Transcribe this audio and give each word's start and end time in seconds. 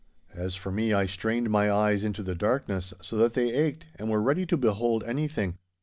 As 0.33 0.55
for 0.55 0.71
me, 0.71 0.93
I 0.93 1.05
strained 1.05 1.51
my 1.51 1.71
eyes 1.71 2.03
into 2.03 2.23
the 2.23 2.33
darkness 2.33 2.91
so 3.03 3.17
that 3.17 3.33
they 3.35 3.53
ached 3.53 3.85
and 3.97 4.09
were 4.09 4.19
ready 4.19 4.47
to 4.47 4.57
behold 4.57 5.03
anything. 5.03 5.59